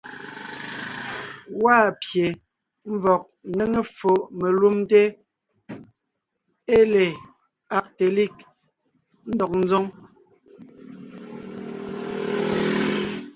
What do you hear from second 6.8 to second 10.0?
le Agtelig ńdɔg ńzoŋ.